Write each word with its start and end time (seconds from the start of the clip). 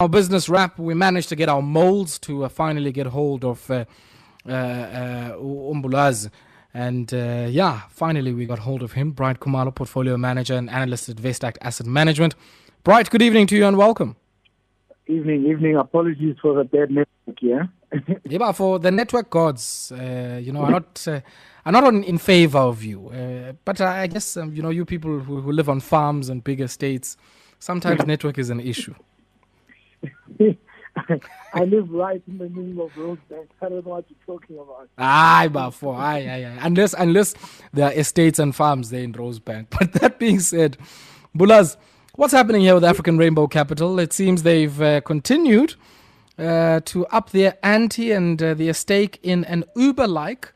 our 0.00 0.08
business 0.08 0.48
wrap, 0.48 0.78
we 0.78 0.94
managed 0.94 1.28
to 1.28 1.36
get 1.36 1.50
our 1.50 1.60
molds 1.60 2.18
to 2.20 2.44
uh, 2.44 2.48
finally 2.48 2.90
get 2.90 3.06
hold 3.06 3.44
of 3.44 3.70
uh, 3.70 3.84
uh, 4.48 4.50
uh, 4.50 5.36
Umbulaz. 5.36 6.30
And 6.72 7.12
uh, 7.12 7.46
yeah, 7.50 7.82
finally 7.90 8.32
we 8.32 8.46
got 8.46 8.60
hold 8.60 8.82
of 8.82 8.92
him, 8.92 9.10
Bright 9.10 9.40
Khumalo, 9.40 9.74
portfolio 9.74 10.16
manager 10.16 10.54
and 10.54 10.70
analyst 10.70 11.10
at 11.10 11.16
Vestact 11.16 11.58
Asset 11.60 11.86
Management. 11.86 12.34
Bright, 12.82 13.10
good 13.10 13.20
evening 13.20 13.46
to 13.48 13.56
you 13.56 13.66
and 13.66 13.76
welcome. 13.76 14.16
Evening, 15.06 15.44
evening. 15.44 15.76
Apologies 15.76 16.36
for 16.40 16.54
the 16.54 16.64
bad 16.64 16.90
network 16.90 17.42
yeah? 17.42 17.64
yeah, 18.24 18.38
but 18.38 18.52
for 18.52 18.78
the 18.78 18.90
network 18.90 19.28
gods, 19.28 19.92
uh, 19.92 20.40
you 20.42 20.52
know, 20.52 20.62
are 20.62 20.70
not 20.70 21.06
uh, 21.08 21.20
are 21.66 21.72
not 21.72 21.84
on, 21.84 22.04
in 22.04 22.16
favor 22.16 22.58
of 22.58 22.82
you. 22.82 23.08
Uh, 23.10 23.52
but 23.66 23.80
I 23.80 24.06
guess 24.06 24.36
um, 24.36 24.54
you 24.54 24.62
know, 24.62 24.70
you 24.70 24.86
people 24.86 25.18
who, 25.18 25.42
who 25.42 25.52
live 25.52 25.68
on 25.68 25.80
farms 25.80 26.30
and 26.30 26.42
big 26.42 26.60
estates, 26.60 27.18
sometimes 27.58 28.06
network 28.06 28.38
is 28.38 28.48
an 28.48 28.60
issue. 28.60 28.94
I 31.54 31.64
live 31.64 31.90
right 31.90 32.22
in 32.26 32.38
the 32.38 32.48
middle 32.48 32.84
of 32.84 32.92
Rosebank. 32.92 33.48
I 33.60 33.68
don't 33.68 33.84
know 33.84 33.92
what 33.92 34.04
you're 34.08 34.38
talking 34.38 34.56
about. 34.56 34.88
Aye, 34.98 35.48
Bafo. 35.50 35.96
Aye, 35.96 36.28
aye, 36.28 36.44
aye. 36.44 36.58
Unless, 36.62 36.94
unless 36.94 37.34
there 37.72 37.86
are 37.86 37.92
estates 37.92 38.38
and 38.38 38.54
farms 38.54 38.90
there 38.90 39.02
in 39.02 39.12
Rosebank. 39.12 39.66
But 39.78 39.92
that 39.94 40.18
being 40.18 40.40
said, 40.40 40.76
Bulaz, 41.36 41.76
what's 42.14 42.32
happening 42.32 42.62
here 42.62 42.74
with 42.74 42.84
African 42.84 43.18
Rainbow 43.18 43.46
Capital? 43.46 43.98
It 43.98 44.12
seems 44.12 44.42
they've 44.42 44.80
uh, 44.80 45.00
continued 45.00 45.74
uh, 46.38 46.80
to 46.86 47.06
up 47.06 47.30
their 47.30 47.58
ante 47.62 48.12
and 48.12 48.42
uh, 48.42 48.54
their 48.54 48.74
stake 48.74 49.18
in 49.22 49.44
an 49.44 49.64
Uber 49.76 50.06
like 50.06 50.52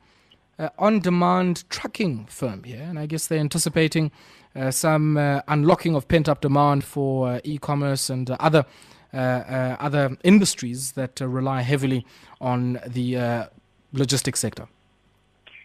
uh, 0.58 0.68
on 0.78 1.00
demand 1.00 1.68
trucking 1.70 2.26
firm 2.26 2.64
here. 2.64 2.82
And 2.82 2.98
I 2.98 3.06
guess 3.06 3.26
they're 3.26 3.40
anticipating 3.40 4.12
uh, 4.54 4.70
some 4.70 5.16
uh, 5.16 5.40
unlocking 5.48 5.96
of 5.96 6.06
pent 6.06 6.28
up 6.28 6.40
demand 6.40 6.84
for 6.84 7.40
e 7.42 7.58
commerce 7.58 8.08
and 8.08 8.30
other 8.30 8.60
uh, 8.60 8.62
uh, 8.62 8.93
other 9.14 10.16
industries 10.24 10.92
that 10.92 11.20
uh, 11.20 11.26
rely 11.26 11.62
heavily 11.62 12.04
on 12.40 12.80
the 12.86 13.48
logistics 13.92 14.40
sector? 14.40 14.66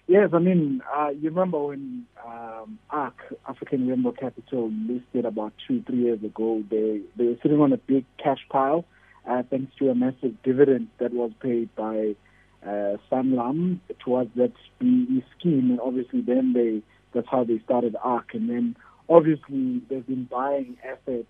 Yes, 0.07 0.29
I 0.33 0.39
mean, 0.39 0.81
uh, 0.91 1.09
you 1.09 1.29
remember 1.29 1.59
when 1.65 2.07
um, 2.25 2.79
ARC, 2.89 3.15
African 3.47 3.87
Rainbow 3.87 4.11
Capital, 4.11 4.71
listed 4.87 5.23
about 5.23 5.53
two, 5.67 5.83
three 5.83 5.99
years 5.99 6.23
ago, 6.23 6.63
they, 6.71 7.01
they 7.15 7.25
were 7.25 7.37
sitting 7.43 7.61
on 7.61 7.73
a 7.73 7.77
big 7.77 8.05
cash 8.17 8.39
pile 8.49 8.85
uh, 9.29 9.43
thanks 9.51 9.71
to 9.77 9.89
a 9.89 9.95
massive 9.95 10.41
dividend 10.41 10.87
that 10.97 11.13
was 11.13 11.31
paid 11.41 11.69
by 11.75 12.15
uh, 12.65 12.97
Sanlam 13.11 13.79
towards 13.99 14.31
that 14.35 14.53
BEE 14.79 15.23
scheme. 15.37 15.69
And 15.69 15.79
obviously 15.79 16.21
then 16.21 16.53
they, 16.53 16.81
that's 17.13 17.27
how 17.29 17.43
they 17.43 17.59
started 17.63 17.95
ARC. 18.03 18.33
And 18.33 18.49
then 18.49 18.75
obviously 19.07 19.81
they've 19.89 20.07
been 20.07 20.25
buying 20.25 20.77
assets 20.83 21.27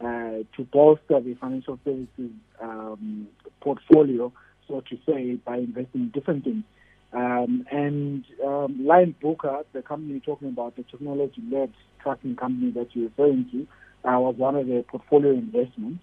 uh, 0.00 0.44
to 0.56 0.64
bolster 0.72 1.20
the 1.20 1.34
financial 1.34 1.78
services 1.84 2.30
um, 2.60 3.28
portfolio, 3.60 4.32
so 4.66 4.80
to 4.82 4.98
say, 5.06 5.34
by 5.34 5.56
investing 5.56 6.02
in 6.02 6.10
different 6.10 6.44
things. 6.44 6.64
Um, 7.12 7.66
and 7.70 8.24
um, 8.44 8.80
Linebooker, 8.82 9.64
the 9.72 9.82
company 9.82 10.12
you're 10.12 10.20
talking 10.20 10.48
about, 10.48 10.76
the 10.76 10.82
technology-led 10.84 11.72
trucking 12.00 12.36
company 12.36 12.70
that 12.72 12.94
you're 12.94 13.08
referring 13.08 13.48
to, 13.52 13.66
uh, 14.08 14.18
was 14.20 14.36
one 14.36 14.56
of 14.56 14.66
their 14.66 14.82
portfolio 14.82 15.32
investments. 15.32 16.02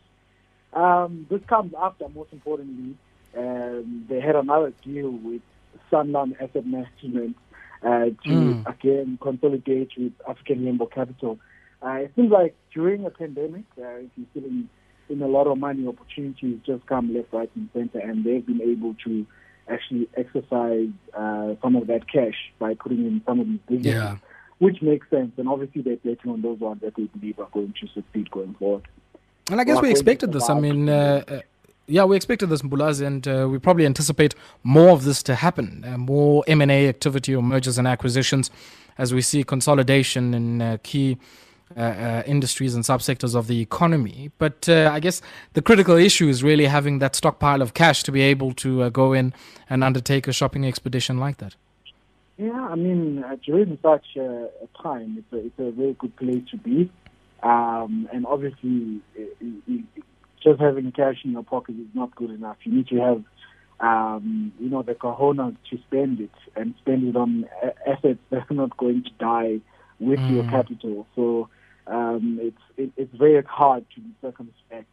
Um, 0.73 1.27
this 1.29 1.41
comes 1.47 1.73
after, 1.79 2.09
most 2.09 2.33
importantly, 2.33 2.97
um, 3.38 4.05
they 4.09 4.19
had 4.19 4.35
another 4.35 4.73
deal 4.83 5.11
with 5.11 5.41
Sanlam 5.91 6.35
Asset 6.41 6.66
Management 6.66 7.38
uh, 7.83 8.05
to 8.05 8.29
mm. 8.29 8.67
again 8.67 9.17
consolidate 9.21 9.91
with 9.97 10.13
African 10.27 10.66
Rainbow 10.66 10.88
Capital. 10.88 11.39
Uh, 11.81 12.00
it 12.04 12.12
seems 12.16 12.31
like 12.31 12.56
during 12.73 13.06
a 13.06 13.09
pandemic, 13.09 13.64
uh, 13.78 13.88
if 13.98 14.09
you're 14.16 14.28
feeling 14.34 14.70
in 15.09 15.22
a 15.22 15.28
lot 15.28 15.48
of 15.48 15.58
money, 15.58 15.88
opportunities 15.88 16.59
just 16.66 16.86
come 16.88 17.14
left, 17.14 17.31
right, 17.31 17.50
and 17.56 17.70
center, 17.73 18.00
and 18.00 18.23
they've 18.23 18.45
been 18.45 18.62
able 18.62 18.95
to 19.06 19.26
actually 19.70 20.08
exercise 20.16 20.90
uh, 21.14 21.56
some 21.62 21.76
of 21.76 21.88
that 21.88 22.09
cash 22.12 22.52
by 22.59 22.73
putting 22.73 23.06
in 23.06 23.22
some 23.26 23.40
of 23.40 23.48
these 23.48 23.59
businesses, 23.68 23.94
yeah. 23.94 24.18
which 24.59 24.81
makes 24.81 25.09
sense. 25.09 25.31
And 25.38 25.47
obviously, 25.47 25.81
they're 25.81 25.97
betting 25.97 26.31
on 26.31 26.41
those 26.41 26.59
ones 26.59 26.81
that 26.81 26.96
they 26.96 27.03
believe 27.03 27.40
are 27.40 27.50
going 27.52 27.74
to 27.81 27.88
succeed 27.88 28.31
going 28.31 28.56
forward. 28.56 28.88
And 29.52 29.62
I 29.62 29.64
guess 29.64 29.81
we 29.81 29.91
expected 29.91 30.31
this. 30.34 30.50
I 30.50 30.59
mean, 30.59 30.90
uh, 30.90 31.24
uh, 31.28 31.41
yeah, 31.88 32.03
we 32.03 32.16
expected 32.16 32.47
this, 32.50 32.64
Mbulazi, 32.64 33.06
and 33.06 33.28
uh, 33.28 33.47
we 33.50 33.59
probably 33.59 33.85
anticipate 33.85 34.34
more 34.64 34.90
of 34.90 35.03
this 35.03 35.22
to 35.24 35.35
happen, 35.35 35.85
uh, 35.88 35.97
more 35.97 36.44
M&A 36.47 36.90
activity 36.90 37.35
or 37.35 37.44
mergers 37.44 37.78
and 37.78 37.88
acquisitions 37.88 38.50
as 38.97 39.14
we 39.14 39.22
see 39.22 39.44
consolidation 39.44 40.34
in 40.34 40.62
uh, 40.62 40.78
key 40.81 41.18
uh, 41.76 41.80
uh, 41.80 42.24
industries 42.26 42.76
and 42.76 42.84
subsectors 42.84 43.36
of 43.36 43.48
the 43.48 43.59
economy. 43.59 44.31
But 44.38 44.70
uh, 44.70 44.92
I 44.94 45.00
guess 45.00 45.22
the 45.53 45.62
critical 45.62 45.96
issue 45.96 46.28
is 46.28 46.44
really 46.44 46.66
having 46.66 47.00
that 47.00 47.16
stockpile 47.16 47.62
of 47.62 47.74
cash 47.74 48.03
to 48.03 48.12
be 48.12 48.22
able 48.22 48.53
to 48.56 48.84
uh, 48.84 48.90
go 48.90 49.14
in 49.14 49.34
and 49.70 49.84
undertake 49.84 50.28
a 50.28 50.34
shopping 50.34 50.66
expedition 50.66 51.18
like 51.18 51.38
that. 51.38 51.56
Yeah, 52.38 52.52
I 52.52 52.76
mean, 52.76 53.24
uh, 53.24 53.38
during 53.44 53.78
such 53.81 54.16
a 54.18 54.50
time, 54.81 55.18
it's 55.18 55.34
a, 55.34 55.46
it's 55.46 55.59
a 55.59 55.72
very 55.72 55.94
good 55.94 56.16
place 56.18 56.44
to 56.52 56.58
be. 56.58 56.92
Um, 57.42 58.09
and 58.14 58.26
obviously, 58.26 59.02
it, 59.16 59.38
it, 59.68 59.84
just 60.44 60.59
having 60.59 60.92
cash 60.92 61.18
in 61.24 61.32
your 61.32 61.44
pocket 61.44 61.76
is 61.80 61.88
not 61.94 62.14
good 62.16 62.30
enough. 62.30 62.58
You 62.64 62.74
need 62.74 62.88
to 62.90 62.97
have 62.97 63.24
um, 63.80 64.53
you 64.59 64.70
know, 64.70 64.84
the 64.84 64.96
cojones 64.96 65.58
to 65.70 65.78
spend 65.88 66.22
it 66.22 66.32
and 66.56 66.74
spend 66.80 67.08
it 67.08 67.16
on 67.16 67.47
assets 67.86 68.20
that 68.30 68.46
are 68.50 68.53
not 68.53 68.78
going 68.78 69.03
to 69.03 69.09
die 69.20 69.59
with 70.00 70.20
mm. 70.20 70.36
your 70.36 70.44
capital. 70.46 71.08
So 71.16 71.50
um, 72.16 72.40
it's 72.42 72.58
it, 72.78 72.92
it's 72.98 73.14
very 73.16 73.42
hard 73.44 73.86
to 73.96 74.02
be 74.02 74.09
circumspect 74.22 74.88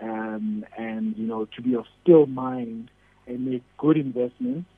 um, 0.00 0.64
and 0.76 1.16
you 1.16 1.26
know 1.26 1.46
to 1.56 1.62
be 1.62 1.74
of 1.74 1.84
still 2.02 2.26
mind 2.26 2.90
and 3.26 3.46
make 3.46 3.62
good 3.78 3.96
investments. 3.96 4.68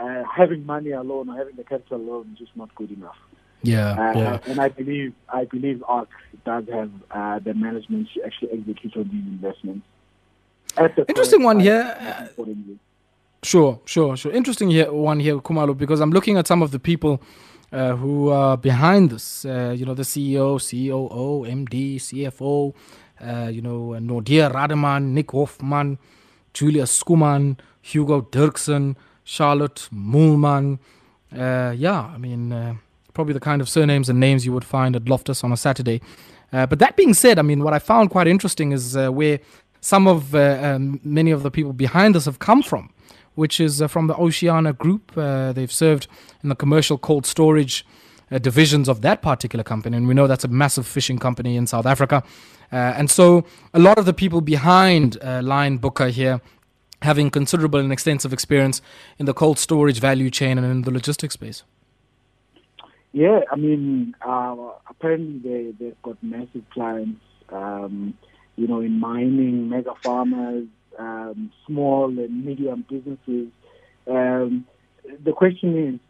Uh, 0.00 0.22
having 0.24 0.64
money 0.64 0.90
alone 0.90 1.28
or 1.28 1.36
having 1.36 1.54
the 1.56 1.64
capital 1.64 1.98
alone 1.98 2.30
is 2.32 2.38
just 2.38 2.56
not 2.56 2.74
good 2.74 2.90
enough. 2.90 3.16
Yeah, 3.62 3.90
uh, 3.92 4.18
yeah. 4.18 4.38
And 4.46 4.58
I 4.58 4.68
believe 4.68 5.12
I 5.28 5.44
believe 5.44 5.84
ARC 5.86 6.08
does 6.44 6.64
have 6.72 6.90
uh, 7.10 7.38
the 7.38 7.54
management 7.54 8.08
to 8.14 8.24
actually 8.24 8.50
execute 8.58 8.96
on 8.96 9.08
these 9.12 9.26
investments. 9.26 9.86
Interesting 11.08 11.42
one 11.42 11.60
here. 11.60 12.30
Sure, 13.42 13.80
sure, 13.84 14.16
sure. 14.16 14.32
Interesting 14.32 14.70
here 14.70 14.92
one 14.92 15.20
here, 15.20 15.38
Khumalo, 15.38 15.76
because 15.76 16.00
I'm 16.00 16.10
looking 16.10 16.38
at 16.38 16.46
some 16.46 16.62
of 16.62 16.70
the 16.70 16.78
people 16.78 17.20
uh, 17.72 17.96
who 17.96 18.28
are 18.28 18.56
behind 18.56 19.10
this. 19.10 19.44
Uh, 19.44 19.74
you 19.76 19.86
know, 19.86 19.94
the 19.94 20.02
CEO, 20.02 20.58
COO, 20.60 21.46
MD, 21.48 21.96
CFO, 21.96 22.74
uh, 23.20 23.48
you 23.48 23.62
know, 23.62 23.96
Nordia 24.00 24.52
Rademan, 24.52 25.12
Nick 25.12 25.32
Hoffman, 25.32 25.98
Julia 26.52 26.84
Skuman, 26.84 27.58
Hugo 27.80 28.22
Dirksen, 28.22 28.96
Charlotte 29.24 29.88
Moolman. 29.92 30.78
Uh, 31.34 31.72
yeah, 31.76 32.10
I 32.14 32.18
mean, 32.18 32.52
uh, 32.52 32.74
probably 33.14 33.32
the 33.32 33.40
kind 33.40 33.62
of 33.62 33.68
surnames 33.68 34.08
and 34.08 34.20
names 34.20 34.44
you 34.44 34.52
would 34.52 34.64
find 34.64 34.94
at 34.94 35.08
Loftus 35.08 35.42
on 35.42 35.52
a 35.52 35.56
Saturday. 35.56 36.02
Uh, 36.52 36.66
but 36.66 36.78
that 36.78 36.96
being 36.96 37.14
said, 37.14 37.38
I 37.38 37.42
mean, 37.42 37.64
what 37.64 37.72
I 37.72 37.78
found 37.78 38.10
quite 38.10 38.26
interesting 38.26 38.72
is 38.72 38.94
where 38.94 39.40
some 39.80 40.06
of 40.06 40.34
um, 40.34 41.00
many 41.02 41.30
of 41.30 41.42
the 41.42 41.50
people 41.50 41.72
behind 41.72 42.14
this 42.14 42.26
have 42.26 42.38
come 42.38 42.62
from 42.62 42.90
which 43.34 43.60
is 43.60 43.80
uh, 43.80 43.88
from 43.88 44.06
the 44.06 44.16
Oceana 44.16 44.72
Group. 44.72 45.16
Uh, 45.16 45.52
they've 45.52 45.72
served 45.72 46.06
in 46.42 46.48
the 46.48 46.54
commercial 46.54 46.98
cold 46.98 47.26
storage 47.26 47.86
uh, 48.30 48.38
divisions 48.38 48.88
of 48.88 49.02
that 49.02 49.22
particular 49.22 49.62
company, 49.62 49.96
and 49.96 50.08
we 50.08 50.14
know 50.14 50.26
that's 50.26 50.44
a 50.44 50.48
massive 50.48 50.86
fishing 50.86 51.18
company 51.18 51.56
in 51.56 51.66
South 51.66 51.86
Africa. 51.86 52.22
Uh, 52.72 52.76
and 52.96 53.10
so, 53.10 53.44
a 53.74 53.78
lot 53.78 53.98
of 53.98 54.06
the 54.06 54.14
people 54.14 54.40
behind 54.40 55.18
uh, 55.22 55.70
Booker 55.78 56.08
here 56.08 56.40
having 57.02 57.30
considerable 57.30 57.80
and 57.80 57.92
extensive 57.92 58.32
experience 58.32 58.80
in 59.18 59.26
the 59.26 59.34
cold 59.34 59.58
storage 59.58 59.98
value 59.98 60.30
chain 60.30 60.56
and 60.56 60.66
in 60.66 60.82
the 60.82 60.90
logistics 60.90 61.34
space. 61.34 61.64
Yeah, 63.12 63.40
I 63.50 63.56
mean, 63.56 64.14
uh, 64.26 64.56
apparently 64.88 65.38
they, 65.38 65.72
they've 65.78 66.02
got 66.02 66.22
massive 66.22 66.64
clients, 66.70 67.20
um, 67.50 68.14
you 68.56 68.66
know, 68.66 68.80
in 68.80 68.98
mining, 68.98 69.68
mega 69.68 69.94
farmers, 70.02 70.66
um, 70.98 71.52
small 71.66 72.06
and 72.06 72.44
medium 72.44 72.84
businesses. 72.88 73.48
Um, 74.06 74.66
the 75.24 75.32
question 75.32 75.94
is, 75.94 76.00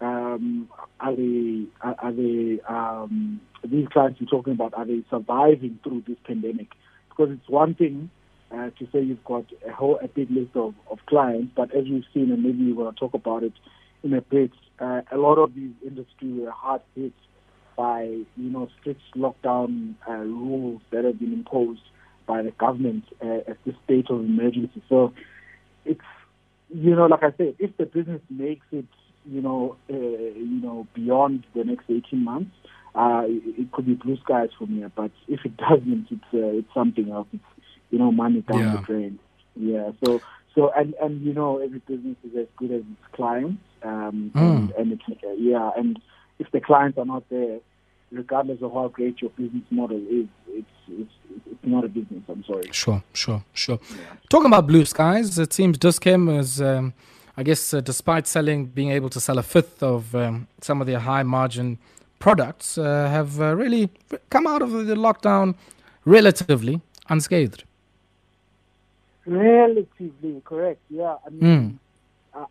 um, 0.00 0.68
are 0.98 1.14
they 1.14 1.64
are, 1.82 2.12
they 2.12 2.60
um, 2.68 3.40
these 3.64 3.86
clients 3.88 4.20
you're 4.20 4.30
talking 4.30 4.54
about 4.54 4.74
are 4.74 4.86
they 4.86 5.02
surviving 5.10 5.78
through 5.82 6.04
this 6.06 6.16
pandemic? 6.24 6.68
Because 7.10 7.32
it's 7.32 7.48
one 7.48 7.74
thing 7.74 8.10
uh, 8.50 8.70
to 8.78 8.88
say 8.92 9.02
you've 9.02 9.24
got 9.24 9.44
a 9.66 9.72
whole 9.72 9.98
a 10.02 10.08
big 10.08 10.30
list 10.30 10.56
of, 10.56 10.74
of 10.90 10.98
clients, 11.06 11.52
but 11.54 11.74
as 11.74 11.86
you've 11.86 12.04
seen, 12.14 12.30
and 12.32 12.42
maybe 12.42 12.72
we're 12.72 12.84
going 12.84 12.94
to 12.94 13.00
talk 13.00 13.14
about 13.14 13.42
it 13.42 13.52
in 14.02 14.14
a 14.14 14.22
bit, 14.22 14.52
uh, 14.80 15.02
a 15.12 15.18
lot 15.18 15.36
of 15.36 15.54
these 15.54 15.72
industries 15.86 16.40
were 16.40 16.50
hard 16.50 16.80
hit 16.94 17.12
by 17.76 18.02
you 18.04 18.50
know 18.50 18.68
strict 18.80 19.00
lockdown 19.16 19.94
uh, 20.08 20.12
rules 20.12 20.80
that 20.90 21.04
have 21.04 21.18
been 21.18 21.32
imposed 21.32 21.82
by 22.30 22.42
the 22.42 22.52
government 22.52 23.02
uh, 23.20 23.50
at 23.50 23.58
this 23.64 23.74
state 23.84 24.06
of 24.08 24.20
emergency. 24.20 24.80
So 24.88 25.12
it's, 25.84 26.00
you 26.72 26.94
know, 26.94 27.06
like 27.06 27.24
I 27.24 27.32
said, 27.36 27.56
if 27.58 27.76
the 27.76 27.86
business 27.86 28.22
makes 28.30 28.66
it, 28.70 28.86
you 29.26 29.42
know, 29.42 29.76
uh, 29.90 29.96
you 29.96 30.60
know, 30.62 30.86
beyond 30.94 31.42
the 31.56 31.64
next 31.64 31.86
18 31.88 32.22
months, 32.22 32.52
uh, 32.94 33.24
it, 33.26 33.72
could 33.72 33.86
be 33.86 33.94
blue 33.94 34.16
skies 34.18 34.50
for 34.56 34.66
me. 34.68 34.86
But 34.94 35.10
if 35.26 35.40
it 35.44 35.56
doesn't, 35.68 36.06
it's 36.08 36.22
uh, 36.32 36.58
it's 36.58 36.72
something 36.72 37.10
else. 37.10 37.26
It's 37.32 37.42
you 37.90 37.98
know, 37.98 38.12
money 38.12 38.42
down 38.42 38.60
yeah. 38.60 38.76
the 38.76 38.82
drain. 38.82 39.18
Yeah. 39.56 39.90
So 40.04 40.20
so 40.54 40.70
and 40.76 40.94
and 41.02 41.20
you 41.22 41.34
know, 41.34 41.58
every 41.58 41.80
business 41.80 42.16
is 42.22 42.36
as 42.38 42.46
good 42.56 42.70
as 42.70 42.82
its 42.82 43.06
clients. 43.12 43.60
Um, 43.82 44.30
mm. 44.34 44.40
and, 44.40 44.70
and 44.72 44.92
it's 44.92 45.02
yeah, 45.36 45.70
and 45.76 45.98
if 46.38 46.48
the 46.52 46.60
clients 46.60 46.96
are 46.96 47.04
not 47.04 47.24
there, 47.28 47.58
regardless 48.10 48.62
of 48.62 48.72
how 48.72 48.88
great 48.88 49.20
your 49.20 49.30
business 49.30 49.64
model 49.70 49.98
is, 50.08 50.26
it's 50.48 50.66
it's 50.88 51.12
it's 51.46 51.64
not 51.64 51.84
a 51.84 51.88
business. 51.88 52.22
I'm 52.28 52.44
sorry. 52.44 52.68
Sure, 52.72 53.02
sure, 53.12 53.44
sure. 53.52 53.78
Yeah. 53.90 53.96
Talking 54.28 54.46
about 54.46 54.66
blue 54.66 54.84
skies, 54.84 55.38
it 55.38 55.52
seems 55.52 55.78
Dis-Chem 55.78 56.28
is. 56.28 56.60
Um, 56.60 56.94
I 57.36 57.42
guess 57.42 57.72
uh, 57.72 57.80
despite 57.80 58.26
selling, 58.26 58.66
being 58.66 58.90
able 58.90 59.08
to 59.08 59.20
sell 59.20 59.38
a 59.38 59.42
fifth 59.42 59.82
of 59.82 60.14
um, 60.14 60.46
some 60.60 60.82
of 60.82 60.86
their 60.86 60.98
high 60.98 61.22
margin 61.22 61.78
products, 62.18 62.76
uh, 62.76 63.08
have 63.08 63.40
uh, 63.40 63.56
really 63.56 63.88
come 64.28 64.46
out 64.46 64.60
of 64.60 64.72
the 64.72 64.94
lockdown 64.94 65.54
relatively 66.04 66.82
unscathed. 67.08 67.64
Relatively 69.24 70.42
correct, 70.44 70.80
yeah. 70.90 71.16
I 71.26 71.30
mean, 71.30 71.40
mm. 71.42 71.78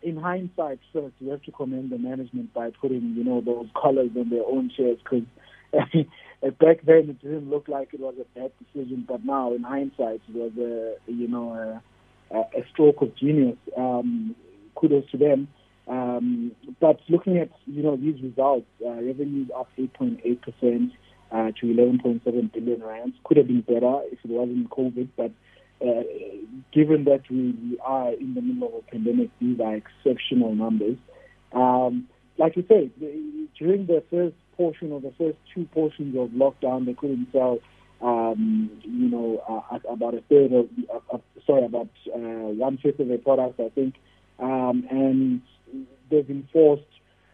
In 0.02 0.16
hindsight, 0.16 0.78
first, 0.92 1.14
we 1.20 1.28
have 1.28 1.42
to 1.42 1.52
commend 1.52 1.90
the 1.90 1.98
management 1.98 2.52
by 2.52 2.70
putting, 2.70 3.14
you 3.16 3.24
know, 3.24 3.40
those 3.40 3.66
collars 3.74 4.10
on 4.16 4.30
their 4.30 4.44
own 4.44 4.70
shares 4.76 4.98
because 5.02 5.26
back 6.58 6.82
then 6.84 7.10
it 7.10 7.22
didn't 7.22 7.48
look 7.48 7.68
like 7.68 7.94
it 7.94 8.00
was 8.00 8.14
a 8.20 8.38
bad 8.38 8.52
decision, 8.58 9.04
but 9.08 9.24
now 9.24 9.54
in 9.54 9.62
hindsight, 9.62 10.20
it 10.28 10.34
was 10.34 10.52
a, 10.58 11.10
you 11.10 11.28
know, 11.28 11.80
a, 12.30 12.36
a 12.36 12.68
stroke 12.72 13.00
of 13.02 13.16
genius. 13.16 13.56
Um, 13.76 14.34
kudos 14.80 15.10
to 15.10 15.18
them. 15.18 15.48
Um, 15.88 16.52
but 16.80 17.00
looking 17.08 17.38
at 17.38 17.50
you 17.66 17.82
know 17.82 17.96
these 17.96 18.20
results, 18.22 18.66
uh, 18.84 18.90
revenues 18.90 19.50
up 19.56 19.68
8.8 19.78 20.40
percent 20.40 20.92
uh, 21.32 21.50
to 21.60 21.66
11.7 21.66 22.52
billion 22.52 22.82
rands. 22.82 23.16
Could 23.24 23.38
have 23.38 23.48
been 23.48 23.62
better 23.62 24.00
if 24.12 24.18
it 24.24 24.30
wasn't 24.30 24.70
COVID, 24.70 25.08
but 25.16 25.32
uh, 25.80 26.02
given 26.72 27.04
that 27.04 27.22
we, 27.30 27.52
we, 27.52 27.78
are 27.84 28.12
in 28.12 28.34
the 28.34 28.40
middle 28.40 28.68
of 28.68 28.84
a 28.86 28.90
pandemic, 28.90 29.30
these 29.40 29.58
are 29.60 29.74
exceptional 29.76 30.54
numbers. 30.54 30.96
Um, 31.52 32.08
like 32.38 32.56
you 32.56 32.64
said, 32.68 32.90
during 33.58 33.86
the 33.86 34.02
first 34.10 34.36
portion 34.56 34.92
or 34.92 35.00
the 35.00 35.12
first 35.18 35.36
two 35.54 35.64
portions 35.66 36.16
of 36.16 36.30
lockdown, 36.30 36.86
they 36.86 36.94
couldn't 36.94 37.28
sell, 37.32 37.58
um, 38.00 38.70
you 38.82 39.08
know, 39.08 39.42
uh, 39.48 39.78
about 39.90 40.14
a 40.14 40.22
third 40.28 40.52
of, 40.52 40.68
uh, 40.92 41.16
uh 41.16 41.18
sorry, 41.46 41.64
about 41.64 41.88
uh, 42.14 42.18
one 42.18 42.78
fifth 42.78 43.00
of 43.00 43.08
their 43.08 43.18
products, 43.18 43.58
I 43.58 43.68
think 43.70 43.94
um, 44.40 44.86
and 44.90 45.42
they've 46.10 46.26
been 46.26 46.48
forced 46.52 46.82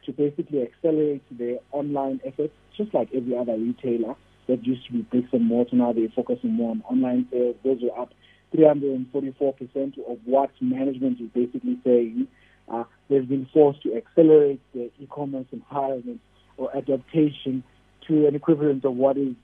to 0.05 0.13
basically 0.13 0.63
accelerate 0.63 1.23
their 1.31 1.59
online 1.73 2.21
efforts, 2.25 2.53
just 2.77 2.93
like 2.95 3.09
every 3.15 3.37
other 3.37 3.57
retailer 3.57 4.15
that 4.49 4.65
used 4.65 4.87
to 4.87 4.93
be 4.93 5.03
bricks 5.03 5.29
and 5.33 5.45
mortar. 5.45 5.77
Now 5.77 5.93
they're 5.93 6.09
focusing 6.15 6.53
more 6.53 6.71
on 6.73 6.83
online 6.89 7.27
sales. 7.31 7.57
Those 7.65 7.83
are 7.85 8.03
up 8.03 8.13
344% 8.57 9.99
of 10.09 10.19
what 10.25 10.51
management 10.61 11.21
is 11.21 11.29
basically 11.35 11.79
saying. 11.85 12.29
Uh, 12.69 12.85
they've 13.09 13.29
been 13.29 13.47
forced 13.53 13.83
to 13.83 13.95
accelerate 13.97 14.61
their 14.75 14.89
e-commerce 14.99 15.47
environment 15.53 16.21
or 16.57 16.75
adaptation 16.77 17.63
to 18.09 18.27
an 18.27 18.35
equivalent 18.35 18.85
of 18.85 18.95
what 18.95 19.17
is 19.17 19.35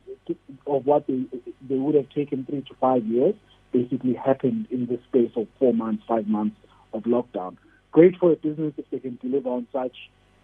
of 0.67 0.87
what 0.87 1.07
they 1.07 1.25
they 1.69 1.75
would 1.77 1.95
have 1.95 2.09
taken 2.11 2.45
three 2.45 2.63
to 2.63 2.75
five 2.81 3.05
years. 3.05 3.35
Basically, 3.73 4.15
happened 4.15 4.67
in 4.71 4.87
the 4.87 4.99
space 5.09 5.33
of 5.37 5.47
four 5.59 5.73
months, 5.73 6.05
five 6.07 6.27
months 6.27 6.57
of 6.93 7.03
lockdown. 7.05 7.57
Great 7.91 8.17
for 8.19 8.33
a 8.33 8.37
business 8.37 8.75
if 8.77 8.89
they 8.91 8.99
can 8.99 9.19
deliver 9.23 9.49
on 9.49 9.67
such, 9.73 9.97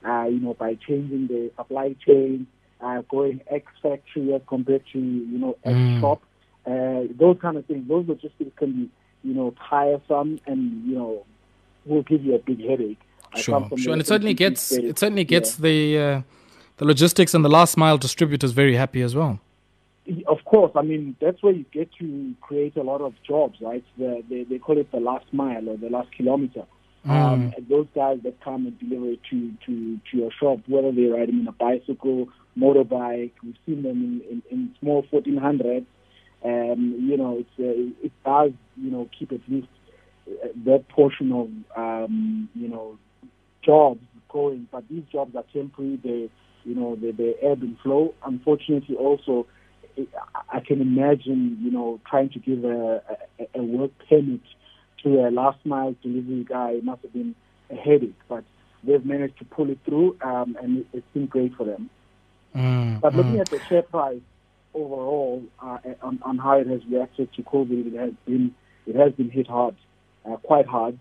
uh, 0.06 0.24
you 0.24 0.40
know, 0.40 0.54
by 0.54 0.74
changing 0.74 1.26
the 1.26 1.50
supply 1.56 1.94
chain, 2.06 2.46
uh, 2.80 3.02
going 3.10 3.40
X 3.50 3.66
factory 3.82 4.34
as 4.34 4.40
compared 4.46 4.82
to, 4.92 4.98
you 4.98 5.38
know, 5.38 5.56
X 5.64 5.74
mm. 5.74 6.00
shop. 6.00 6.22
Uh, 6.68 7.06
those 7.18 7.38
kind 7.40 7.56
of 7.56 7.64
things. 7.66 7.88
Those 7.88 8.06
logistics 8.06 8.50
can 8.56 8.72
be, 8.72 8.90
you 9.24 9.34
know, 9.34 9.54
tiresome 9.70 10.38
and, 10.46 10.84
you 10.86 10.94
know, 10.96 11.24
will 11.84 12.02
give 12.02 12.24
you 12.24 12.34
a 12.34 12.38
big 12.38 12.60
headache. 12.60 13.00
Sure, 13.36 13.68
sure, 13.76 13.92
and 13.92 14.00
it 14.00 14.06
certainly 14.06 14.34
gets 14.34 14.72
it 14.72 14.98
certainly 14.98 15.24
gets 15.24 15.58
yeah. 15.58 15.62
the 15.62 15.98
uh, 15.98 16.22
the 16.78 16.84
logistics 16.86 17.34
and 17.34 17.44
the 17.44 17.48
last 17.50 17.76
mile 17.76 17.98
distributors 17.98 18.52
very 18.52 18.74
happy 18.74 19.02
as 19.02 19.14
well. 19.14 19.38
Of 20.26 20.42
course, 20.46 20.72
I 20.74 20.80
mean 20.80 21.14
that's 21.20 21.42
where 21.42 21.52
you 21.52 21.66
get 21.70 21.90
to 21.98 22.34
create 22.40 22.76
a 22.76 22.82
lot 22.82 23.02
of 23.02 23.12
jobs, 23.22 23.58
right? 23.60 23.84
The, 23.98 24.24
they 24.30 24.44
they 24.44 24.58
call 24.58 24.78
it 24.78 24.90
the 24.92 25.00
last 25.00 25.26
mile 25.32 25.68
or 25.68 25.76
the 25.76 25.90
last 25.90 26.10
kilometer. 26.12 26.64
Mm. 27.06 27.10
Um, 27.10 27.54
those 27.68 27.86
guys 27.94 28.18
that 28.24 28.40
come 28.42 28.66
and 28.66 28.78
deliver 28.78 29.12
it 29.12 29.20
to, 29.30 29.52
to, 29.66 30.00
to 30.10 30.16
your 30.16 30.30
shop, 30.32 30.58
whether 30.66 30.92
they're 30.92 31.14
riding 31.14 31.40
in 31.40 31.48
a 31.48 31.52
bicycle, 31.52 32.28
motorbike, 32.58 33.30
we've 33.42 33.56
seen 33.64 33.82
them 33.82 34.22
in, 34.28 34.42
in, 34.42 34.42
in 34.50 34.74
small 34.80 35.04
1400s. 35.04 35.86
Um, 36.44 36.96
you 37.00 37.16
know, 37.16 37.38
it's, 37.38 37.50
uh, 37.58 38.04
it 38.04 38.12
does, 38.24 38.52
you 38.76 38.90
know, 38.90 39.08
keep 39.18 39.32
at 39.32 39.40
least 39.48 39.68
uh, 40.30 40.48
that 40.66 40.88
portion 40.88 41.32
of, 41.32 41.48
um, 41.76 42.48
you 42.54 42.68
know, 42.68 42.98
jobs 43.62 44.00
going. 44.28 44.68
But 44.70 44.88
these 44.88 45.04
jobs 45.10 45.34
are 45.34 45.44
temporary. 45.52 45.98
They, 46.02 46.30
you 46.64 46.74
know, 46.74 46.96
they, 46.96 47.10
they 47.10 47.34
ebb 47.42 47.62
and 47.62 47.78
flow. 47.80 48.14
Unfortunately, 48.24 48.96
also, 48.96 49.46
I 50.50 50.60
can 50.60 50.80
imagine, 50.80 51.58
you 51.60 51.70
know, 51.70 52.00
trying 52.08 52.30
to 52.30 52.38
give 52.38 52.64
a, 52.64 53.02
a, 53.38 53.58
a 53.58 53.62
work 53.62 53.90
permit 54.08 54.40
to 55.02 55.26
a 55.26 55.30
last 55.30 55.64
mile 55.64 55.94
delivery 56.02 56.44
guy 56.48 56.70
it 56.72 56.84
must 56.84 57.02
have 57.02 57.12
been 57.12 57.34
a 57.70 57.74
headache, 57.74 58.18
but 58.28 58.44
they've 58.84 59.04
managed 59.04 59.38
to 59.38 59.44
pull 59.44 59.70
it 59.70 59.78
through, 59.84 60.16
um, 60.22 60.56
and 60.60 60.84
it's 60.92 61.06
been 61.12 61.26
great 61.26 61.54
for 61.54 61.64
them. 61.64 61.90
Mm, 62.54 63.00
but 63.00 63.14
looking 63.14 63.34
mm. 63.34 63.40
at 63.40 63.50
the 63.50 63.60
share 63.68 63.82
price 63.82 64.20
overall 64.74 65.42
uh, 65.60 65.78
on, 66.02 66.20
on 66.22 66.38
how 66.38 66.58
it 66.58 66.66
has 66.66 66.80
reacted 66.86 67.32
to 67.34 67.42
COVID, 67.42 67.94
it 67.94 67.98
has 67.98 68.12
been 68.26 68.54
it 68.86 68.96
has 68.96 69.12
been 69.12 69.30
hit 69.30 69.46
hard, 69.46 69.76
uh, 70.24 70.36
quite 70.36 70.66
hard 70.66 70.98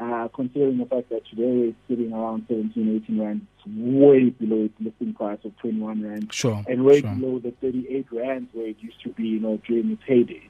uh, 0.00 0.28
considering 0.34 0.78
the 0.78 0.86
fact 0.86 1.10
that 1.10 1.26
today 1.26 1.68
it's 1.68 1.76
sitting 1.86 2.12
around 2.12 2.44
17, 2.48 3.02
18 3.04 3.20
rand, 3.20 3.46
it's 3.58 3.66
way 3.76 4.30
below 4.30 4.64
its 4.64 4.74
listing 4.80 5.12
price 5.12 5.38
of 5.44 5.56
21 5.58 6.02
rand. 6.02 6.32
Sure. 6.32 6.64
And 6.66 6.84
way 6.84 7.02
sure. 7.02 7.14
below 7.14 7.38
the 7.38 7.50
38 7.60 8.06
rand 8.10 8.48
where 8.52 8.68
it 8.68 8.76
used 8.80 9.00
to 9.02 9.10
be, 9.10 9.24
you 9.24 9.40
know, 9.40 9.60
during 9.66 9.90
its 9.90 10.02
heyday. 10.06 10.48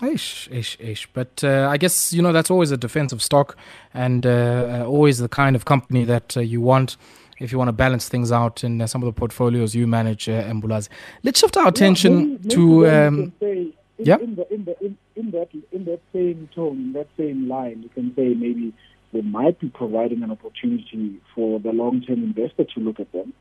Ish, 0.00 0.48
ish, 0.52 0.78
ish. 0.78 1.08
But 1.12 1.42
uh, 1.42 1.66
I 1.68 1.76
guess, 1.76 2.12
you 2.12 2.22
know, 2.22 2.32
that's 2.32 2.52
always 2.52 2.70
a 2.70 2.76
defensive 2.76 3.20
stock 3.20 3.56
and 3.92 4.24
uh, 4.24 4.84
uh 4.84 4.84
always 4.86 5.18
the 5.18 5.28
kind 5.28 5.56
of 5.56 5.64
company 5.64 6.04
that 6.04 6.36
uh, 6.36 6.40
you 6.40 6.60
want 6.60 6.96
if 7.40 7.52
you 7.52 7.58
want 7.58 7.68
to 7.68 7.72
balance 7.72 8.08
things 8.08 8.32
out 8.32 8.64
in 8.64 8.80
uh, 8.80 8.86
some 8.86 9.02
of 9.02 9.06
the 9.06 9.18
portfolios 9.18 9.74
you 9.74 9.86
manage, 9.86 10.28
uh, 10.28 10.42
Mbulazi. 10.44 10.88
Let's 11.22 11.40
shift 11.40 11.56
our 11.56 11.68
attention 11.68 12.38
yeah, 12.42 12.54
to. 12.54 12.88
Um, 12.88 13.32
say, 13.40 13.74
in, 13.98 14.04
yeah. 14.04 14.16
In, 14.18 14.36
the, 14.36 14.54
in, 14.54 14.64
the, 14.64 14.76
in, 14.80 14.98
in, 15.16 15.30
that, 15.32 15.48
in 15.72 15.84
that 15.86 16.00
same 16.12 16.48
tone, 16.54 16.78
in 16.78 16.92
that 16.92 17.08
same 17.16 17.48
line, 17.48 17.82
you 17.82 17.88
can 17.88 18.14
say 18.14 18.34
maybe 18.34 18.72
they 19.12 19.22
might 19.22 19.58
be 19.58 19.68
providing 19.68 20.22
an 20.22 20.30
opportunity 20.30 21.20
for 21.34 21.58
the 21.58 21.72
long-term 21.72 22.22
investor 22.22 22.64
to 22.64 22.80
look 22.80 23.00
at 23.00 23.10
them. 23.12 23.32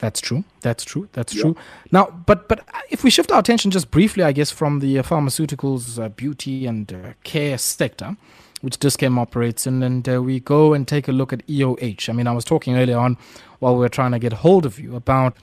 That's 0.00 0.20
true. 0.20 0.44
That's 0.62 0.82
true. 0.82 1.08
That's 1.12 1.34
yeah. 1.34 1.42
true. 1.42 1.56
Now, 1.92 2.06
but 2.26 2.48
but 2.48 2.66
if 2.88 3.04
we 3.04 3.10
shift 3.10 3.30
our 3.30 3.38
attention 3.38 3.70
just 3.70 3.90
briefly, 3.90 4.24
I 4.24 4.32
guess, 4.32 4.50
from 4.50 4.80
the 4.80 4.96
pharmaceuticals, 4.96 6.02
uh, 6.02 6.08
beauty, 6.08 6.66
and 6.66 6.92
uh, 6.92 7.12
care 7.22 7.58
sector, 7.58 8.16
which 8.62 8.78
Dis-Chem 8.78 9.18
operates 9.18 9.66
in, 9.66 9.82
and 9.82 10.08
uh, 10.08 10.22
we 10.22 10.40
go 10.40 10.72
and 10.72 10.88
take 10.88 11.06
a 11.06 11.12
look 11.12 11.32
at 11.32 11.46
EOH. 11.46 12.08
I 12.08 12.12
mean, 12.12 12.26
I 12.26 12.32
was 12.32 12.44
talking 12.46 12.76
earlier 12.76 12.98
on 12.98 13.18
while 13.58 13.74
we 13.74 13.80
were 13.80 13.90
trying 13.90 14.12
to 14.12 14.18
get 14.18 14.32
hold 14.32 14.64
of 14.64 14.78
you 14.78 14.96
about 14.96 15.36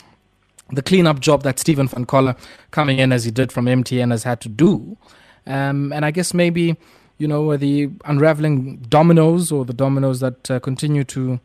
the 0.72 0.82
cleanup 0.82 1.20
job 1.20 1.44
that 1.44 1.60
Stephen 1.60 1.88
van 1.88 2.06
Coller, 2.06 2.36
coming 2.72 2.98
in 3.00 3.12
as 3.12 3.24
he 3.26 3.32
did 3.32 3.52
from 3.52 3.66
MTN, 3.66 4.12
has 4.12 4.24
had 4.24 4.42
to 4.42 4.50
do. 4.50 4.98
Um, 5.46 5.94
and 5.94 6.04
I 6.04 6.12
guess 6.12 6.34
maybe, 6.34 6.76
you 7.20 7.28
know, 7.28 7.56
the 7.56 7.90
unraveling 8.06 8.78
dominoes 8.90 9.52
or 9.52 9.66
the 9.66 9.74
dominoes 9.74 10.20
that 10.20 10.52
uh, 10.52 10.60
continue 10.60 11.04
to 11.06 11.40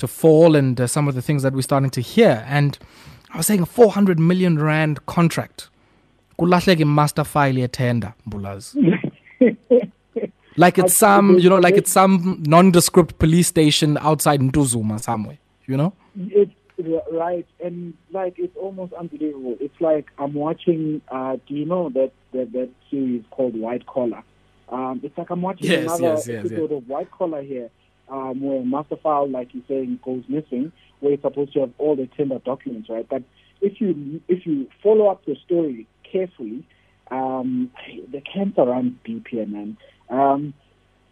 to 0.00 0.08
fall 0.08 0.56
and 0.56 0.80
uh, 0.80 0.86
some 0.86 1.08
of 1.08 1.14
the 1.14 1.22
things 1.22 1.42
that 1.42 1.52
we're 1.52 1.62
starting 1.62 1.90
to 1.90 2.00
hear. 2.00 2.44
And 2.46 2.78
I 3.32 3.36
was 3.36 3.46
saying 3.46 3.62
a 3.62 3.66
400 3.66 4.18
million 4.18 4.58
rand 4.58 5.06
contract. 5.06 5.68
Kulahleke 6.38 6.86
master 6.86 7.24
file 7.24 7.68
tender, 7.68 8.14
Mbulazi. 8.28 9.10
like 10.56 10.78
it's 10.78 10.94
some, 11.06 11.38
you 11.38 11.48
know, 11.48 11.58
like 11.58 11.76
it's 11.76 11.92
some 11.92 12.42
nondescript 12.46 13.18
police 13.18 13.48
station 13.48 13.98
outside 14.00 14.40
Ntuzuma 14.40 15.00
somewhere, 15.00 15.38
you 15.66 15.76
know? 15.76 15.92
It's 16.16 16.52
right, 17.12 17.46
and 17.62 17.94
like 18.10 18.34
it's 18.38 18.56
almost 18.56 18.92
unbelievable. 18.94 19.56
It's 19.60 19.78
like 19.80 20.06
I'm 20.18 20.34
watching. 20.34 21.02
Uh, 21.08 21.36
do 21.46 21.54
you 21.54 21.64
know 21.64 21.90
that 21.90 22.12
that, 22.32 22.52
that 22.52 22.70
series 22.90 23.22
called 23.30 23.54
White 23.54 23.86
Collar? 23.86 24.22
Um, 24.68 25.00
it's 25.02 25.16
like 25.18 25.30
I'm 25.30 25.42
watching 25.42 25.70
yes, 25.70 25.84
another 25.84 26.02
yes, 26.02 26.26
yes, 26.26 26.44
episode 26.44 26.72
of 26.72 26.88
White 26.88 27.10
Collar 27.10 27.42
here, 27.42 27.70
um, 28.10 28.40
where 28.40 28.64
master 28.64 28.96
file, 28.96 29.28
like 29.28 29.54
you're 29.54 29.62
saying, 29.68 30.00
goes 30.04 30.24
missing, 30.28 30.72
where 31.00 31.12
it's 31.12 31.22
supposed 31.22 31.52
to 31.54 31.60
have 31.60 31.72
all 31.78 31.96
the 31.96 32.08
tender 32.16 32.38
documents, 32.38 32.88
right? 32.88 33.08
But 33.08 33.22
if 33.60 33.80
you 33.80 34.20
if 34.28 34.46
you 34.46 34.68
follow 34.82 35.08
up 35.08 35.24
the 35.24 35.36
story 35.44 35.86
carefully, 36.10 36.64
um, 37.10 37.70
the 38.10 38.20
cancer 38.20 38.64
runs 38.64 38.94
deep 39.04 39.26
man. 39.32 39.76
Um, 40.08 40.54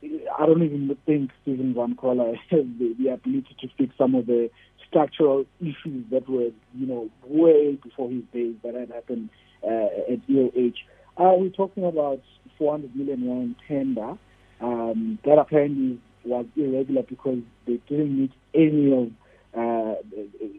I 0.02 0.46
don't 0.46 0.62
even 0.62 0.96
think 1.06 1.30
Stephen 1.42 1.74
Van 1.74 1.96
Coller 1.96 2.34
has 2.50 2.64
the, 2.78 2.94
the 2.98 3.08
ability 3.08 3.56
to 3.60 3.68
fix 3.76 3.96
some 3.98 4.14
of 4.14 4.26
the 4.26 4.50
structural 4.88 5.44
issues 5.60 6.04
that 6.10 6.28
were, 6.28 6.50
you 6.74 6.86
know, 6.86 7.10
way 7.26 7.78
before 7.82 8.08
his 8.10 8.22
days 8.32 8.54
that 8.64 8.74
had 8.74 8.90
happened 8.90 9.28
uh, 9.62 10.12
at 10.12 10.26
EOH. 10.28 10.74
Uh, 11.16 11.34
we're 11.36 11.50
talking 11.50 11.84
about 11.84 12.20
400 12.58 12.94
million 12.94 13.28
rand 13.28 13.56
tender. 13.66 14.16
Um, 14.60 15.18
that 15.24 15.38
apparently 15.38 16.00
was 16.28 16.46
irregular 16.56 17.02
because 17.02 17.38
they 17.66 17.80
didn't 17.88 18.18
meet 18.18 18.32
any 18.54 18.92
of, 18.92 19.10
uh, 19.58 19.94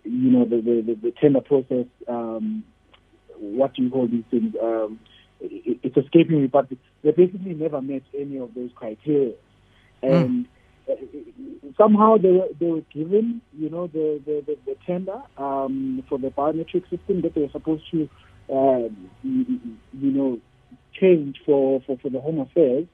you 0.04 0.32
know, 0.32 0.46
the, 0.46 0.58
the, 0.58 0.98
the, 1.02 1.14
tender 1.20 1.42
process. 1.42 1.86
Um, 2.08 2.64
what 3.38 3.76
do 3.76 3.84
you 3.84 3.90
call 3.90 4.08
these 4.08 4.24
things? 4.32 4.56
Um, 4.62 5.00
it, 5.40 5.80
it's 5.84 5.98
escaping 5.98 6.42
me, 6.42 6.48
but 6.48 6.68
they 7.04 7.12
basically 7.12 7.54
never 7.54 7.82
met 7.82 8.04
any 8.18 8.38
of 8.38 8.54
those 8.54 8.72
criteria. 8.76 9.34
And 10.02 10.48
mm. 10.88 11.76
somehow 11.78 12.18
they 12.18 12.32
were, 12.32 12.48
they 12.60 12.66
were 12.66 12.84
given, 12.94 13.42
you 13.58 13.70
know, 13.70 13.88
the, 13.88 14.22
the, 14.26 14.44
the, 14.46 14.58
the 14.66 14.76
tender 14.86 15.22
um, 15.38 16.04
for 16.10 16.18
the 16.18 16.30
biometric 16.30 16.90
system 16.90 17.22
that 17.22 17.36
they 17.36 17.42
were 17.42 17.52
supposed 17.52 17.84
to, 17.92 18.10
uh, 18.52 18.90
you, 19.24 19.60
you 19.94 20.12
know, 20.12 20.40
change 20.94 21.40
for, 21.46 21.82
for, 21.86 21.98
for 22.00 22.10
the 22.10 22.20
Home 22.20 22.40
Affairs 22.40 22.88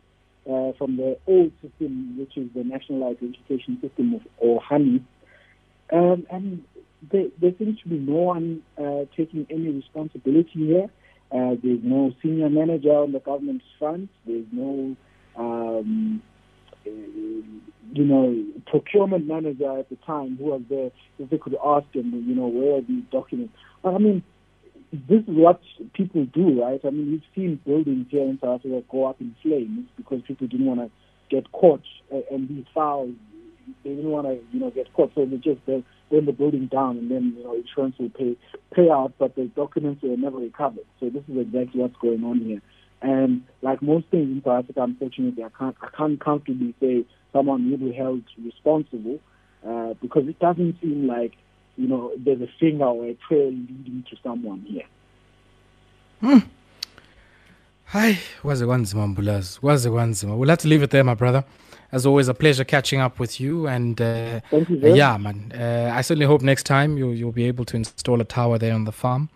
uh, 0.50 0.72
from 0.78 0.98
the 0.98 1.18
old 1.28 1.52
system, 1.62 2.18
which 2.18 2.38
is 2.38 2.50
the 2.54 2.64
National 2.64 3.10
Identification 3.10 3.80
System 3.82 4.16
of, 4.16 4.22
or. 4.38 4.62
Um, 4.72 6.26
and 6.32 6.64
there, 7.12 7.28
there, 7.40 7.52
seems 7.58 7.80
to 7.82 7.90
be 7.90 7.98
no 7.98 8.14
one 8.14 8.62
uh, 8.78 9.06
taking 9.16 9.46
any 9.50 9.70
responsibility 9.70 10.52
here. 10.54 10.90
Uh, 11.32 11.56
there's 11.62 11.80
no 11.84 12.12
senior 12.22 12.50
manager 12.50 12.92
on 12.92 13.12
the 13.12 13.20
government's 13.20 13.66
front. 13.78 14.10
There's 14.26 14.46
no, 14.52 14.96
um, 15.36 16.22
you 16.86 18.04
know, 18.04 18.46
procurement 18.68 19.28
manager 19.28 19.80
at 19.80 19.90
the 19.90 19.98
time 20.08 20.38
who 20.38 20.46
was 20.46 20.62
there. 20.70 20.92
If 21.20 21.30
they 21.30 21.38
could 21.38 21.56
ask 21.64 21.88
him, 21.94 22.24
you 22.28 22.36
know, 22.36 22.48
where 22.48 22.78
are 22.78 22.82
these 22.82 23.04
documents? 23.12 23.54
I 23.84 23.98
mean, 23.98 24.24
this 25.08 25.22
is 25.22 25.36
what 25.36 25.62
people 25.94 26.26
do, 26.26 26.62
right? 26.62 26.80
I 26.84 26.90
mean, 26.90 27.12
we've 27.12 27.24
seen 27.36 27.60
buildings 27.66 28.08
here 28.10 28.24
in 28.24 28.40
South 28.42 28.60
Africa 28.60 28.84
go 28.90 29.06
up 29.06 29.20
in 29.22 29.36
flames 29.42 29.88
because 29.98 30.22
people 30.28 30.48
didn't 30.48 30.66
want 30.66 30.80
to 30.80 30.92
get 31.30 31.52
caught 31.52 31.84
and 32.32 32.48
be 32.48 32.66
files. 32.74 33.14
They 33.84 33.92
didn't 33.92 34.12
want 34.12 34.28
to, 34.28 34.40
you 34.52 34.60
know, 34.60 34.70
get 34.70 34.94
caught, 34.94 35.12
so 35.16 35.26
they 35.26 35.38
just 35.38 35.66
burn 35.66 35.84
the 36.10 36.32
building 36.32 36.68
down, 36.68 36.98
and 36.98 37.10
then 37.10 37.34
you 37.38 37.44
know 37.44 37.56
insurance 37.56 37.96
will 37.98 38.10
pay 38.10 38.38
pay 38.74 38.90
out, 38.90 39.14
but 39.18 39.36
the 39.36 39.46
documents 39.56 40.04
were 40.04 40.16
never 40.16 40.38
recovered. 40.38 40.86
So 41.00 41.10
this 41.10 41.24
is 41.28 41.38
exactly 41.38 41.82
what's 41.82 41.96
going 41.98 42.24
on 42.24 42.40
here. 42.42 42.62
And 43.02 43.44
like 43.62 43.82
most 43.82 44.08
things 44.10 44.30
in 44.30 44.42
South 44.44 44.66
Africa, 44.66 44.84
unfortunately, 44.84 45.44
I 45.44 45.50
can't 45.58 45.76
I 45.82 45.88
can't 45.96 46.20
comfortably 46.20 46.76
say 46.80 47.06
someone 47.34 47.70
will 47.70 47.78
be 47.78 47.92
held 47.92 48.24
responsible 48.44 49.20
uh, 49.68 49.94
because 50.02 50.28
it 50.28 50.40
doesn't 50.40 50.80
seem 50.82 51.08
like 51.08 51.34
you 51.78 51.88
know, 51.88 52.12
there's 52.18 52.42
a 52.42 52.50
finger 52.60 52.86
or 52.86 53.06
a 53.06 53.14
trail 53.28 53.50
leading 53.50 54.04
to 54.10 54.16
someone 54.24 54.62
here. 54.68 54.86
Hmm. 56.22 56.40
Hi, 57.86 58.18
kwaze 58.42 58.66
kwanzima 58.66 59.08
mbulazi 59.08 59.60
kwaze 59.60 59.90
kwanzima 59.90 60.36
we'll 60.36 60.50
have 60.50 60.62
to 60.62 60.68
leave 60.68 60.84
it 60.84 60.92
there 60.92 61.04
my 61.04 61.16
brother. 61.16 61.44
As 61.92 62.06
always 62.06 62.30
a 62.30 62.34
pleasure 62.34 62.66
catching 62.66 63.02
up 63.02 63.20
with 63.20 63.40
you 63.40 63.68
and 63.68 64.02
uh, 64.02 64.40
Thank 64.50 64.70
you, 64.70 64.96
yeah 64.96 65.18
man. 65.18 65.52
Uh, 65.54 65.98
i 66.00 66.02
certainly 66.02 66.26
hope 66.26 66.44
next 66.44 66.66
time 66.66 66.98
you'll, 66.98 67.14
you'll 67.14 67.32
be 67.32 67.46
able 67.48 67.64
to 67.66 67.78
install 67.78 68.20
a 68.22 68.24
tower 68.26 68.58
there 68.58 68.74
on 68.74 68.86
the 68.86 68.92
farm 68.92 69.30